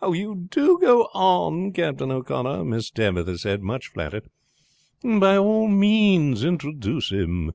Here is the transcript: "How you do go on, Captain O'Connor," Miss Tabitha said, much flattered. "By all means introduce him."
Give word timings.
"How 0.00 0.12
you 0.12 0.46
do 0.48 0.78
go 0.80 1.06
on, 1.12 1.72
Captain 1.72 2.12
O'Connor," 2.12 2.64
Miss 2.66 2.88
Tabitha 2.88 3.36
said, 3.36 3.64
much 3.64 3.88
flattered. 3.88 4.28
"By 5.02 5.36
all 5.36 5.66
means 5.66 6.44
introduce 6.44 7.10
him." 7.10 7.50